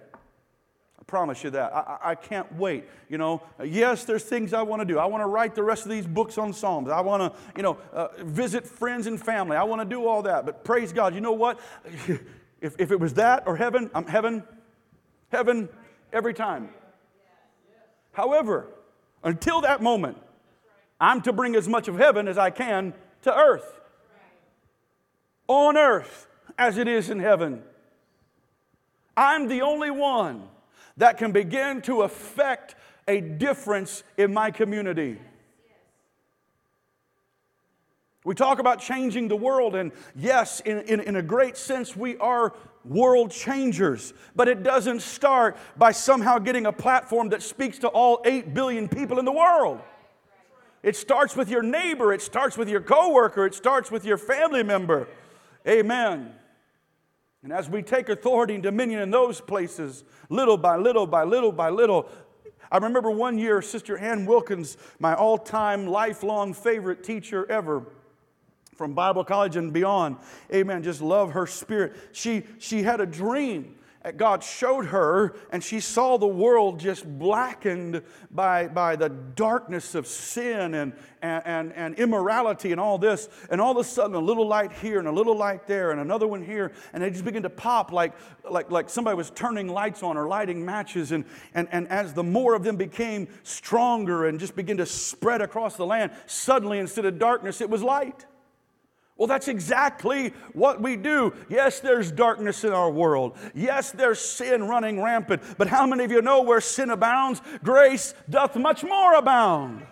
[1.00, 1.74] I promise you that.
[1.74, 2.84] I, I can't wait.
[3.08, 5.00] You know, yes, there's things I want to do.
[5.00, 6.90] I want to write the rest of these books on Psalms.
[6.90, 9.56] I want to, you know, uh, visit friends and family.
[9.56, 10.46] I want to do all that.
[10.46, 11.58] But praise God, you know what?
[12.60, 14.44] if, if it was that or heaven, I'm heaven,
[15.30, 15.68] heaven
[16.12, 16.68] every time.
[18.18, 18.66] However,
[19.22, 20.18] until that moment,
[21.00, 23.78] I'm to bring as much of heaven as I can to earth.
[25.46, 26.26] On earth
[26.58, 27.62] as it is in heaven.
[29.16, 30.48] I'm the only one
[30.96, 32.74] that can begin to affect
[33.06, 35.18] a difference in my community.
[38.28, 42.18] We talk about changing the world, and yes, in, in, in, a great sense, we
[42.18, 42.52] are
[42.84, 44.12] world changers.
[44.36, 48.86] But it doesn't start by somehow getting a platform that speaks to all 8 billion
[48.86, 49.80] people in the world.
[50.82, 54.62] It starts with your neighbor, it starts with your coworker, it starts with your family
[54.62, 55.08] member.
[55.66, 56.34] Amen.
[57.42, 61.50] And as we take authority and dominion in those places, little by little by little
[61.50, 62.10] by little,
[62.70, 67.86] I remember one year, Sister Ann Wilkins, my all time, lifelong favorite teacher ever
[68.78, 70.16] from Bible college and beyond.
[70.54, 70.84] Amen.
[70.84, 71.96] Just love her spirit.
[72.12, 77.04] She, she had a dream that God showed her, and she saw the world just
[77.18, 83.28] blackened by, by the darkness of sin and, and, and, immorality and all this.
[83.50, 86.00] And all of a sudden, a little light here and a little light there and
[86.00, 86.72] another one here.
[86.92, 88.14] And they just begin to pop like,
[88.48, 91.10] like, like somebody was turning lights on or lighting matches.
[91.10, 95.42] And, and, and as the more of them became stronger and just began to spread
[95.42, 98.24] across the land, suddenly instead of darkness, it was light.
[99.18, 101.34] Well, that's exactly what we do.
[101.48, 103.36] Yes, there's darkness in our world.
[103.52, 105.42] Yes, there's sin running rampant.
[105.58, 109.84] But how many of you know where sin abounds, grace doth much more abound?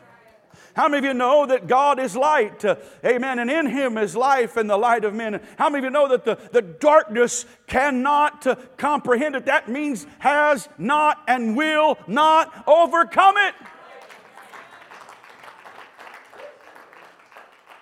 [0.75, 2.65] How many of you know that God is light?
[2.65, 3.41] Uh, amen.
[3.41, 5.41] And in Him is life and the light of men.
[5.59, 9.47] How many of you know that the, the darkness cannot uh, comprehend it?
[9.47, 13.55] That means has not and will not overcome it.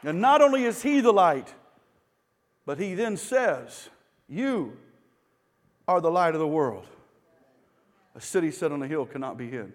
[0.04, 1.52] And not only is he the light,
[2.66, 3.88] but he then says,
[4.28, 4.76] You
[5.88, 6.86] are the light of the world.
[8.14, 9.72] A city set on a hill cannot be hid.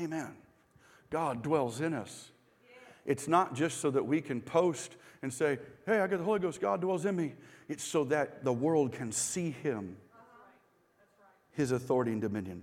[0.00, 0.34] Amen.
[1.10, 2.30] God dwells in us.
[3.04, 6.40] It's not just so that we can post and say, Hey, I got the Holy
[6.40, 7.34] Ghost, God dwells in me.
[7.68, 9.96] It's so that the world can see Him,
[11.52, 12.62] His authority and dominion.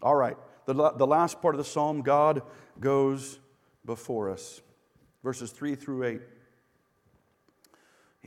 [0.00, 2.42] All right, the, the last part of the psalm God
[2.78, 3.40] goes
[3.84, 4.60] before us
[5.26, 6.20] verses 3 through 8.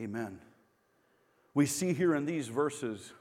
[0.02, 0.38] Amen.
[1.54, 3.14] We see here in these verses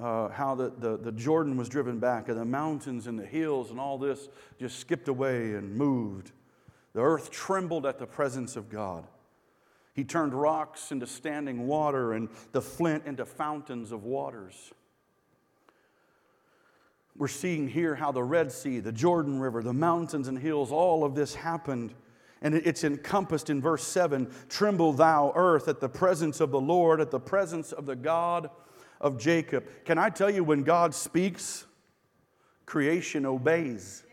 [0.00, 3.72] uh, how the, the, the Jordan was driven back, and the mountains and the hills
[3.72, 4.28] and all this
[4.60, 6.30] just skipped away and moved.
[6.94, 9.08] The earth trembled at the presence of God.
[9.92, 14.72] He turned rocks into standing water and the flint into fountains of waters.
[17.16, 21.02] We're seeing here how the Red Sea, the Jordan River, the mountains and hills, all
[21.02, 21.92] of this happened.
[22.40, 27.00] And it's encompassed in verse 7 Tremble, thou earth, at the presence of the Lord,
[27.00, 28.50] at the presence of the God
[29.00, 29.64] of Jacob.
[29.84, 31.66] Can I tell you, when God speaks,
[32.68, 34.04] creation obeys.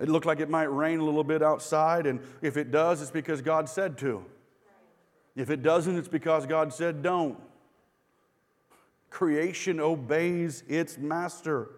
[0.00, 3.10] It looked like it might rain a little bit outside, and if it does, it's
[3.10, 4.24] because God said to.
[5.34, 7.36] If it doesn't, it's because God said don't.
[9.10, 11.70] Creation obeys its master.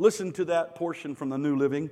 [0.00, 1.90] Listen to that portion from the New Living.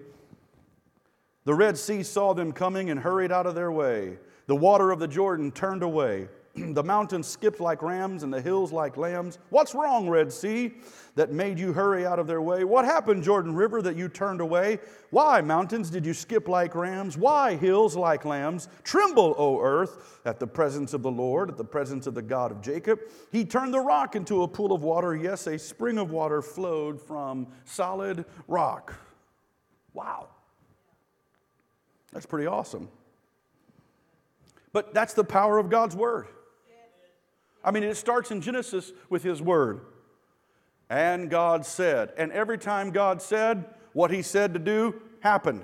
[1.45, 4.17] The Red Sea saw them coming and hurried out of their way.
[4.47, 6.29] The water of the Jordan turned away.
[6.57, 9.39] the mountains skipped like rams and the hills like lambs.
[9.51, 10.75] What's wrong, Red Sea,
[11.15, 12.65] that made you hurry out of their way?
[12.65, 14.79] What happened, Jordan River, that you turned away?
[15.11, 17.17] Why, mountains, did you skip like rams?
[17.17, 18.69] Why, hills like lambs?
[18.85, 22.51] Tremble, O earth, at the presence of the Lord, at the presence of the God
[22.51, 23.01] of Jacob.
[23.33, 25.17] He turned the rock into a pool of water.
[25.17, 28.95] Yes, a spring of water flowed from solid rock.
[29.93, 30.29] Wow.
[32.13, 32.89] That's pretty awesome.
[34.73, 36.27] But that's the power of God's Word.
[37.69, 39.83] I mean, it starts in Genesis with His Word.
[40.89, 42.15] And God said.
[42.17, 45.63] And every time God said, what He said to do happened.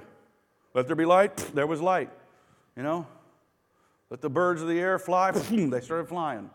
[0.75, 2.11] Let there be light, there was light.
[2.77, 3.07] You know?
[4.11, 6.51] Let the birds of the air fly, they started flying.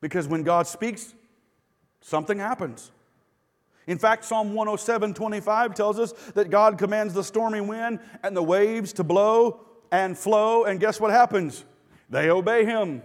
[0.00, 1.12] Because when God speaks,
[2.00, 2.92] something happens.
[3.86, 8.42] In fact, Psalm 107 25 tells us that God commands the stormy wind and the
[8.42, 11.66] waves to blow and flow, and guess what happens?
[12.08, 13.02] They obey Him.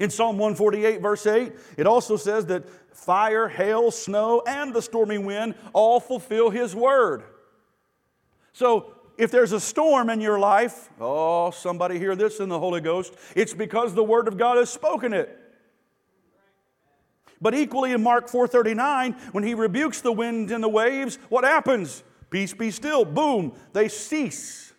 [0.00, 5.18] In Psalm 148, verse 8, it also says that fire, hail, snow, and the stormy
[5.18, 7.24] wind all fulfill His word.
[8.52, 12.80] So, if there's a storm in your life, oh, somebody hear this in the Holy
[12.80, 15.38] Ghost, it's because the Word of God has spoken it.
[17.40, 22.04] But equally in Mark 4:39, when he rebukes the wind and the waves, what happens?
[22.30, 23.04] Peace be still.
[23.04, 24.72] Boom, they cease.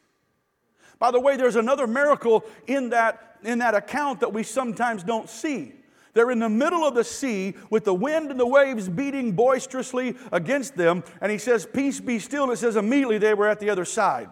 [0.97, 5.29] By the way, there's another miracle in that in that account that we sometimes don't
[5.29, 5.73] see.
[6.13, 10.15] They're in the middle of the sea with the wind and the waves beating boisterously
[10.31, 11.03] against them.
[11.21, 12.43] And he says, Peace be still.
[12.43, 14.29] And it says, immediately they were at the other side.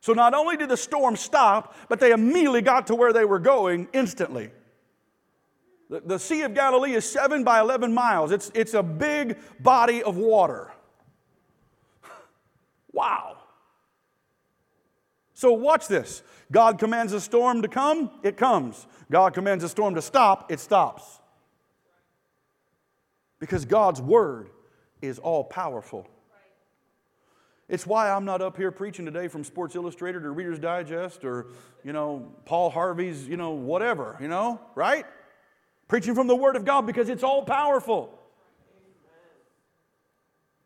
[0.00, 3.40] So not only did the storm stop, but they immediately got to where they were
[3.40, 4.50] going instantly.
[5.90, 10.02] The, the Sea of Galilee is seven by 11 miles, it's, it's a big body
[10.02, 10.72] of water.
[12.92, 13.39] Wow.
[15.40, 16.22] So watch this.
[16.52, 18.86] God commands a storm to come, it comes.
[19.10, 21.18] God commands a storm to stop, it stops.
[23.38, 24.50] Because God's word
[25.00, 26.06] is all powerful.
[27.70, 31.46] It's why I'm not up here preaching today from Sports Illustrated or Reader's Digest or,
[31.84, 35.06] you know, Paul Harvey's, you know, whatever, you know, right?
[35.88, 38.12] Preaching from the Word of God because it's all powerful.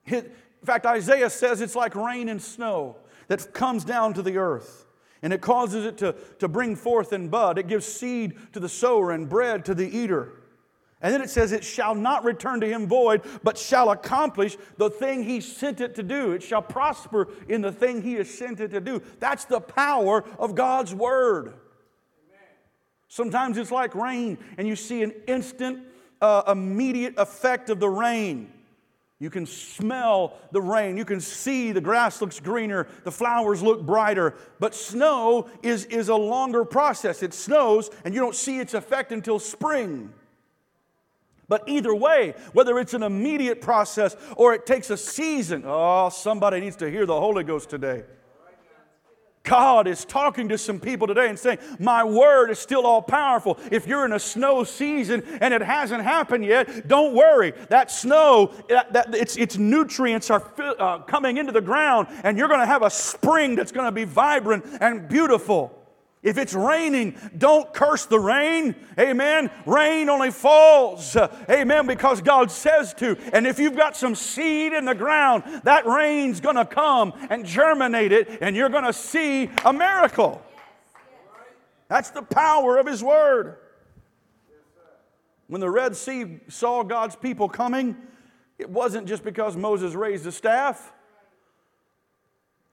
[0.06, 0.32] in
[0.64, 2.96] fact, Isaiah says it's like rain and snow
[3.28, 4.86] that comes down to the earth.
[5.22, 7.58] And it causes it to, to bring forth and bud.
[7.58, 10.32] It gives seed to the sower and bread to the eater.
[11.00, 14.88] And then it says, It shall not return to him void, but shall accomplish the
[14.88, 16.32] thing he sent it to do.
[16.32, 19.02] It shall prosper in the thing he has sent it to do.
[19.20, 21.54] That's the power of God's word.
[23.08, 25.80] Sometimes it's like rain, and you see an instant,
[26.20, 28.50] uh, immediate effect of the rain.
[29.20, 30.96] You can smell the rain.
[30.96, 34.34] You can see the grass looks greener, the flowers look brighter.
[34.58, 37.22] But snow is, is a longer process.
[37.22, 40.12] It snows and you don't see its effect until spring.
[41.46, 46.60] But either way, whether it's an immediate process or it takes a season, oh, somebody
[46.60, 48.04] needs to hear the Holy Ghost today.
[49.44, 53.58] God is talking to some people today and saying, My word is still all powerful.
[53.70, 57.52] If you're in a snow season and it hasn't happened yet, don't worry.
[57.68, 62.48] That snow, that, that its, its nutrients are uh, coming into the ground, and you're
[62.48, 65.83] going to have a spring that's going to be vibrant and beautiful.
[66.24, 68.74] If it's raining, don't curse the rain.
[68.98, 69.50] Amen.
[69.66, 71.14] Rain only falls.
[71.50, 71.86] Amen.
[71.86, 73.18] Because God says to.
[73.34, 77.44] And if you've got some seed in the ground, that rain's going to come and
[77.44, 80.42] germinate it, and you're going to see a miracle.
[81.88, 83.58] That's the power of His Word.
[85.48, 87.98] When the Red Sea saw God's people coming,
[88.58, 90.90] it wasn't just because Moses raised a staff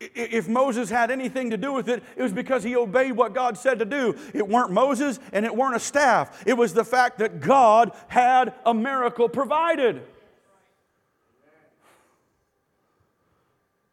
[0.02, 3.58] if Moses had anything to do with it, it was because he obeyed what God
[3.58, 4.18] said to do.
[4.34, 6.44] It weren't Moses and it weren't a staff.
[6.48, 10.02] It was the fact that God had a miracle provided.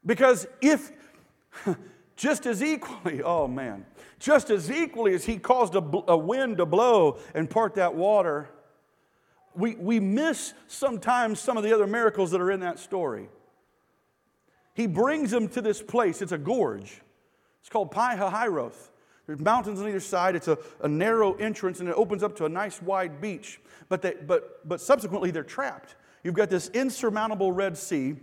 [0.06, 0.90] Because if,
[2.16, 3.84] just as equally, oh man,
[4.18, 8.48] just as equally as he caused a, a wind to blow and part that water,
[9.54, 13.28] we, we miss sometimes some of the other miracles that are in that story.
[14.78, 16.22] He brings them to this place.
[16.22, 17.00] It's a gorge.
[17.60, 18.90] It's called Pi Hahiroth.
[19.26, 20.36] There's mountains on either side.
[20.36, 23.60] It's a, a narrow entrance and it opens up to a nice wide beach.
[23.88, 25.96] But, they, but, but subsequently, they're trapped.
[26.22, 28.14] You've got this insurmountable Red Sea,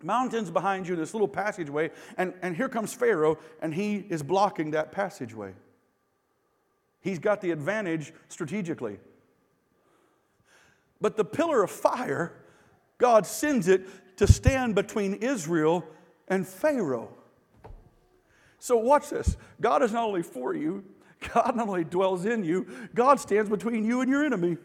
[0.00, 4.70] mountains behind you, this little passageway, and, and here comes Pharaoh, and he is blocking
[4.70, 5.54] that passageway.
[7.00, 9.00] He's got the advantage strategically.
[11.00, 12.32] But the pillar of fire,
[12.98, 15.84] God sends it to stand between Israel
[16.28, 17.10] and Pharaoh.
[18.58, 19.36] So, watch this.
[19.60, 20.84] God is not only for you,
[21.34, 24.56] God not only dwells in you, God stands between you and your enemy.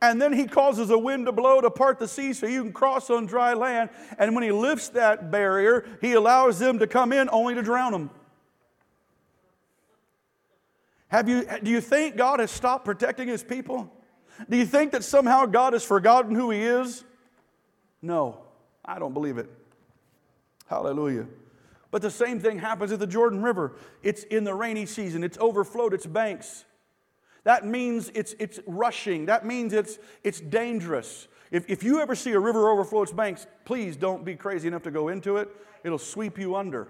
[0.00, 2.72] And then he causes a wind to blow to part the sea so you can
[2.72, 3.90] cross on dry land.
[4.18, 7.92] And when he lifts that barrier, he allows them to come in only to drown
[7.92, 8.10] them.
[11.06, 13.92] Have you, do you think God has stopped protecting his people?
[14.50, 17.04] Do you think that somehow God has forgotten who he is?
[18.02, 18.40] No,
[18.84, 19.48] I don't believe it.
[20.66, 21.26] Hallelujah.
[21.90, 23.76] But the same thing happens at the Jordan River.
[24.02, 26.64] It's in the rainy season, it's overflowed its banks.
[27.44, 29.26] That means it's, it's rushing.
[29.26, 31.26] That means it's, it's dangerous.
[31.50, 34.84] If, if you ever see a river overflow its banks, please don't be crazy enough
[34.84, 35.48] to go into it.
[35.84, 36.88] It'll sweep you under.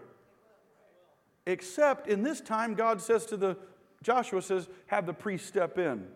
[1.46, 3.56] Except in this time, God says to the,
[4.02, 6.06] Joshua says, have the priest step in.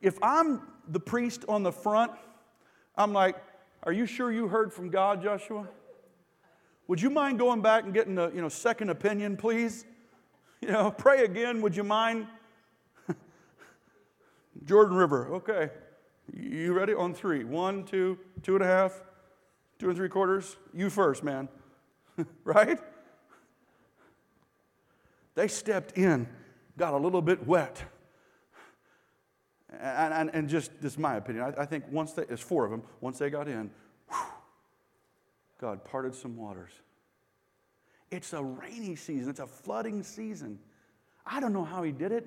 [0.00, 2.12] If I'm the priest on the front,
[2.96, 3.36] I'm like,
[3.82, 5.66] are you sure you heard from God, Joshua?
[6.86, 9.86] Would you mind going back and getting a you know, second opinion, please?
[10.60, 12.26] You know, pray again, would you mind?
[14.64, 15.34] Jordan River.
[15.36, 15.70] Okay.
[16.32, 16.94] You ready?
[16.94, 17.44] On three.
[17.44, 19.00] One, two, two and a half,
[19.78, 20.56] two and three quarters.
[20.74, 21.48] You first, man.
[22.44, 22.78] right?
[25.34, 26.28] They stepped in,
[26.76, 27.82] got a little bit wet.
[29.72, 31.52] And, and, and just, this is my opinion.
[31.56, 33.70] I, I think once they, there's four of them, once they got in,
[34.08, 34.18] whew,
[35.60, 36.72] God parted some waters.
[38.10, 40.58] It's a rainy season, it's a flooding season.
[41.24, 42.26] I don't know how he did it.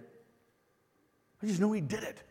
[1.41, 2.23] I just know he did it.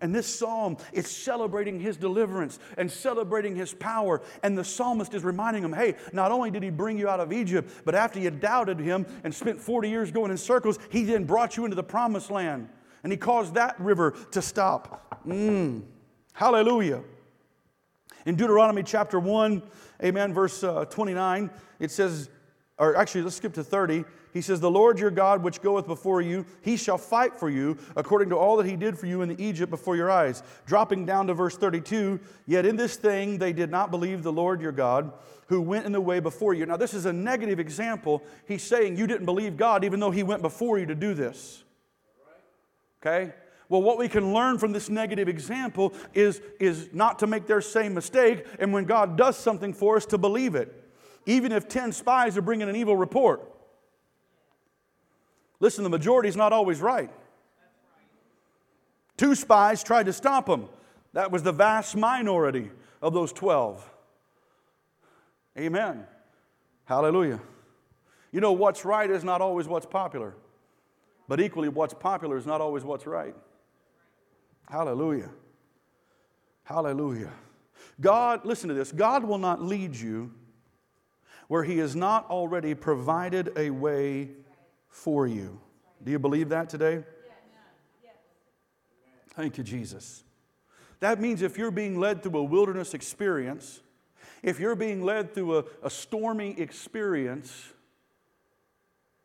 [0.00, 4.22] And this psalm is celebrating his deliverance and celebrating his power.
[4.42, 7.32] And the psalmist is reminding him hey, not only did he bring you out of
[7.32, 11.24] Egypt, but after you doubted him and spent 40 years going in circles, he then
[11.24, 12.68] brought you into the promised land.
[13.04, 15.22] And he caused that river to stop.
[15.26, 15.82] Mm.
[16.32, 17.02] Hallelujah.
[18.26, 19.62] In Deuteronomy chapter 1,
[20.02, 22.30] amen, verse uh, 29, it says,
[22.78, 24.04] or actually, let's skip to 30.
[24.32, 27.78] He says, The Lord your God, which goeth before you, he shall fight for you
[27.94, 30.42] according to all that he did for you in the Egypt before your eyes.
[30.66, 34.60] Dropping down to verse 32, Yet in this thing they did not believe the Lord
[34.60, 35.12] your God,
[35.46, 36.66] who went in the way before you.
[36.66, 38.22] Now, this is a negative example.
[38.48, 41.63] He's saying you didn't believe God, even though he went before you to do this.
[43.04, 43.32] Okay?
[43.68, 47.60] Well, what we can learn from this negative example is, is not to make their
[47.60, 50.82] same mistake, and when God does something for us, to believe it.
[51.26, 53.50] Even if 10 spies are bringing an evil report.
[55.60, 57.10] Listen, the majority is not always right.
[59.16, 60.66] Two spies tried to stop him.
[61.12, 63.88] That was the vast minority of those 12.
[65.56, 66.04] Amen.
[66.84, 67.40] Hallelujah.
[68.32, 70.34] You know, what's right is not always what's popular,
[71.28, 73.34] but equally, what's popular is not always what's right.
[74.68, 75.30] Hallelujah.
[76.64, 77.32] Hallelujah.
[78.00, 80.32] God, listen to this God will not lead you
[81.48, 84.30] where He has not already provided a way
[84.88, 85.60] for you.
[86.02, 87.04] Do you believe that today?
[89.34, 90.22] Thank you, Jesus.
[91.00, 93.80] That means if you're being led through a wilderness experience,
[94.42, 97.72] if you're being led through a, a stormy experience,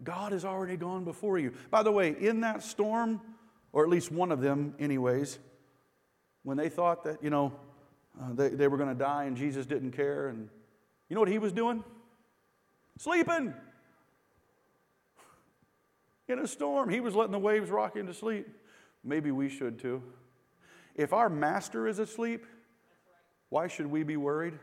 [0.04, 1.54] God has already gone before you.
[1.70, 3.22] By the way, in that storm,
[3.74, 5.40] or at least one of them, anyways,
[6.44, 7.54] when they thought that, you know,
[8.20, 10.50] uh, they, they were going to die and Jesus didn't care, and
[11.10, 11.84] you know what he was doing?
[12.98, 13.54] Sleeping
[16.28, 16.90] in a storm.
[16.90, 18.48] He was letting the waves rock him to sleep.
[19.04, 20.02] Maybe we should too.
[20.96, 22.46] If our master is asleep,
[23.50, 24.54] why should we be worried?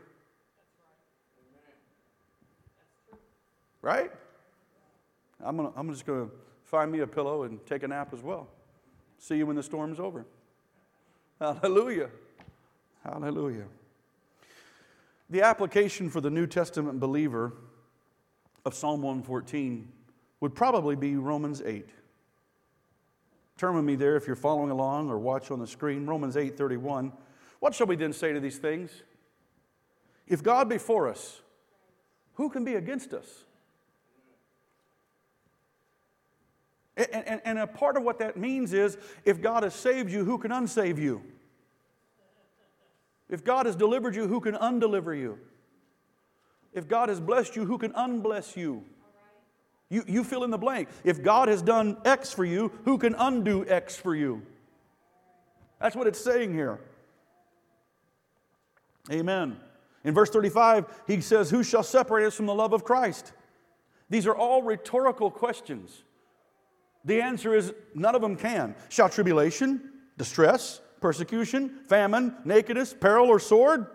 [3.81, 4.11] Right?
[5.43, 8.21] I'm, gonna, I'm just going to find me a pillow and take a nap as
[8.21, 8.47] well.
[9.19, 10.25] See you when the storm's over.
[11.39, 12.09] Hallelujah.
[13.03, 13.65] Hallelujah.
[15.29, 17.53] The application for the New Testament believer
[18.65, 19.87] of Psalm 114
[20.39, 21.89] would probably be Romans 8.
[23.57, 26.05] Turn with me there if you're following along or watch on the screen.
[26.05, 27.11] Romans 8 31.
[27.59, 28.91] What shall we then say to these things?
[30.27, 31.41] If God be for us,
[32.35, 33.45] who can be against us?
[36.97, 40.25] And, and, and, a part of what that means is if God has saved you,
[40.25, 41.21] who can unsave you?
[43.29, 45.37] If God has delivered you, who can undeliver you?
[46.73, 48.83] If God has blessed you, who can unbless you?
[49.89, 50.89] You, you fill in the blank.
[51.03, 54.41] If God has done X for you, who can undo X for you?
[55.79, 56.79] That's what it's saying here.
[59.11, 59.57] Amen.
[60.03, 63.33] In verse 35, he says, Who shall separate us from the love of Christ?
[64.09, 66.03] These are all rhetorical questions.
[67.07, 68.75] The answer is none of them can.
[68.89, 73.87] Shall tribulation, distress, persecution, famine, nakedness, peril, or sword?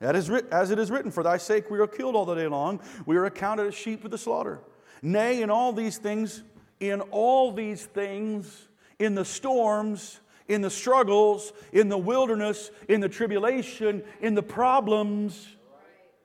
[0.00, 2.46] That is as it is written, For thy sake we are killed all the day
[2.46, 2.80] long.
[3.06, 4.60] We are accounted as sheep for the slaughter.
[5.00, 6.42] Nay, in all these things,
[6.78, 13.08] in all these things, in the storms, in the struggles, in the wilderness, in the
[13.08, 15.56] tribulation, in the problems,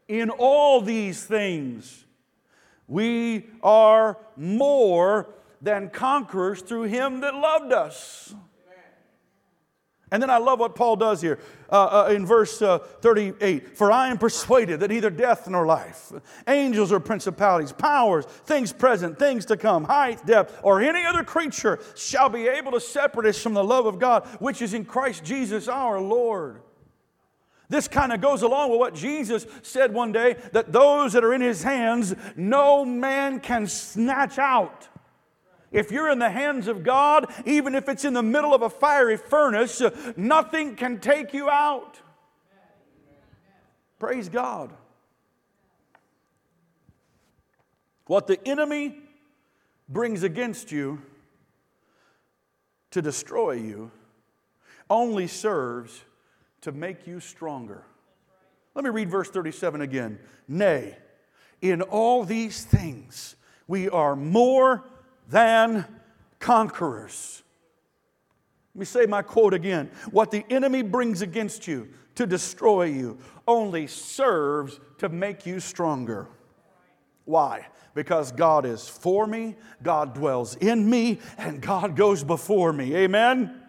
[0.09, 2.03] in all these things,
[2.85, 5.29] we are more
[5.61, 8.33] than conquerors through him that loved us.
[10.09, 11.37] And then I love what Paul does here
[11.69, 16.13] uh, uh, in verse uh, 38 For I am persuaded that neither death nor life,
[16.47, 21.79] angels or principalities, powers, things present, things to come, height, depth, or any other creature
[21.95, 25.25] shall be able to separate us from the love of God, which is in Christ
[25.25, 26.61] Jesus our Lord.
[27.69, 31.33] This kind of goes along with what Jesus said one day that those that are
[31.33, 34.87] in his hands, no man can snatch out.
[35.71, 38.69] If you're in the hands of God, even if it's in the middle of a
[38.69, 41.99] fiery furnace, uh, nothing can take you out.
[43.99, 44.71] Praise God.
[48.05, 48.97] What the enemy
[49.89, 51.01] brings against you
[52.91, 53.91] to destroy you
[54.89, 56.03] only serves
[56.61, 57.83] to make you stronger.
[58.75, 60.19] Let me read verse 37 again.
[60.47, 60.97] Nay,
[61.61, 63.35] in all these things
[63.67, 64.85] we are more
[65.29, 65.85] than
[66.39, 67.43] conquerors.
[68.73, 69.89] Let me say my quote again.
[70.11, 73.17] What the enemy brings against you to destroy you
[73.47, 76.27] only serves to make you stronger.
[77.25, 77.67] Why?
[77.93, 82.95] Because God is for me, God dwells in me, and God goes before me.
[82.95, 83.61] Amen?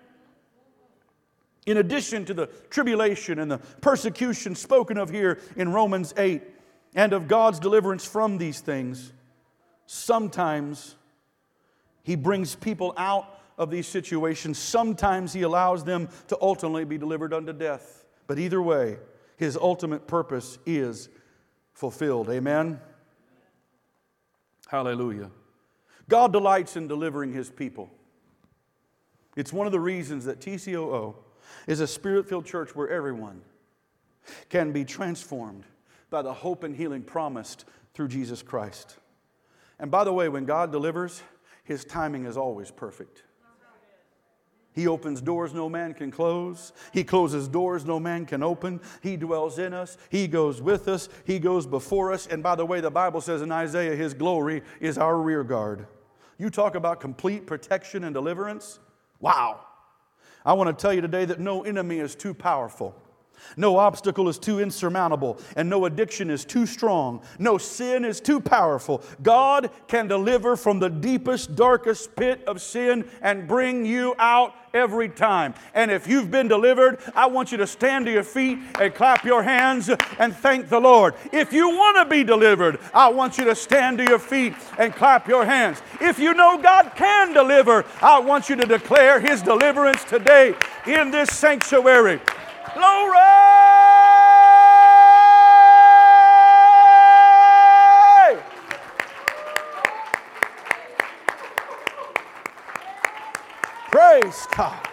[1.66, 6.42] In addition to the tribulation and the persecution spoken of here in Romans 8,
[6.94, 9.12] and of God's deliverance from these things,
[9.86, 10.96] sometimes
[12.08, 14.58] he brings people out of these situations.
[14.58, 18.06] Sometimes He allows them to ultimately be delivered unto death.
[18.26, 18.96] But either way,
[19.36, 21.10] His ultimate purpose is
[21.74, 22.30] fulfilled.
[22.30, 22.80] Amen?
[24.68, 25.30] Hallelujah.
[26.08, 27.90] God delights in delivering His people.
[29.36, 31.14] It's one of the reasons that TCOO
[31.66, 33.42] is a spirit filled church where everyone
[34.48, 35.64] can be transformed
[36.08, 38.96] by the hope and healing promised through Jesus Christ.
[39.78, 41.22] And by the way, when God delivers,
[41.68, 43.24] his timing is always perfect.
[44.72, 46.72] He opens doors no man can close.
[46.94, 48.80] He closes doors no man can open.
[49.02, 49.98] He dwells in us.
[50.08, 51.10] He goes with us.
[51.26, 52.26] He goes before us.
[52.26, 55.86] And by the way, the Bible says in Isaiah, His glory is our rear guard.
[56.38, 58.78] You talk about complete protection and deliverance.
[59.20, 59.60] Wow.
[60.46, 62.94] I want to tell you today that no enemy is too powerful.
[63.56, 67.22] No obstacle is too insurmountable, and no addiction is too strong.
[67.38, 69.02] No sin is too powerful.
[69.22, 75.08] God can deliver from the deepest, darkest pit of sin and bring you out every
[75.08, 75.54] time.
[75.74, 79.24] And if you've been delivered, I want you to stand to your feet and clap
[79.24, 81.14] your hands and thank the Lord.
[81.32, 84.94] If you want to be delivered, I want you to stand to your feet and
[84.94, 85.82] clap your hands.
[86.00, 90.54] If you know God can deliver, I want you to declare His deliverance today
[90.86, 92.20] in this sanctuary.
[92.74, 93.18] Glory!
[103.90, 104.87] Praise God.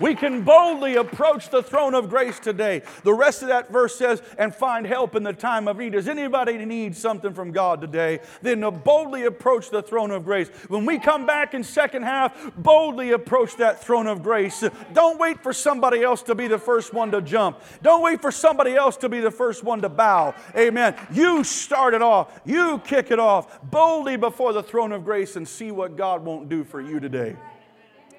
[0.00, 2.82] We can boldly approach the throne of grace today.
[3.02, 5.92] The rest of that verse says, and find help in the time of need.
[5.92, 8.20] Does anybody need something from God today?
[8.42, 10.48] Then boldly approach the throne of grace.
[10.68, 14.64] When we come back in second half, boldly approach that throne of grace.
[14.92, 17.60] Don't wait for somebody else to be the first one to jump.
[17.82, 20.34] Don't wait for somebody else to be the first one to bow.
[20.56, 20.94] Amen.
[21.12, 22.40] You start it off.
[22.44, 26.48] You kick it off boldly before the throne of grace and see what God won't
[26.48, 27.36] do for you today.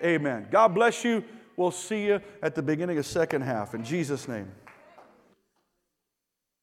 [0.03, 0.47] Amen.
[0.49, 1.23] God bless you.
[1.59, 3.75] We'll see you at the beginning of second half.
[3.75, 4.49] In Jesus' name.